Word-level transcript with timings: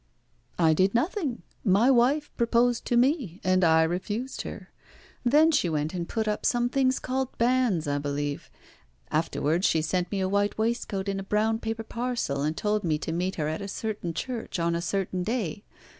"I 0.57 0.73
did 0.73 0.95
nothing. 0.95 1.43
My 1.63 1.91
wife 1.91 2.31
proposed 2.35 2.85
to 2.85 2.97
me, 2.97 3.39
and 3.43 3.63
I 3.63 3.83
refused 3.83 4.41
her. 4.41 4.71
Then 5.23 5.51
she 5.51 5.69
went 5.69 5.93
and 5.93 6.09
put 6.09 6.27
up 6.27 6.43
some 6.43 6.69
things 6.69 6.97
called 6.97 7.37
banns, 7.37 7.87
I 7.87 7.99
believe. 7.99 8.49
Afterwards 9.11 9.67
she 9.67 9.83
sent 9.83 10.11
me 10.11 10.19
a 10.19 10.27
white 10.27 10.57
waistcoat 10.57 11.07
in 11.07 11.19
a 11.19 11.23
brown 11.23 11.59
paper 11.59 11.83
parcel, 11.83 12.41
and 12.41 12.57
told 12.57 12.83
me 12.83 12.97
to 12.97 13.11
meet 13.11 13.35
her 13.35 13.47
at 13.47 13.61
a 13.61 13.67
certain 13.67 14.15
church 14.15 14.57
on 14.57 14.73
a 14.73 14.81
certain 14.81 15.21
day. 15.21 15.65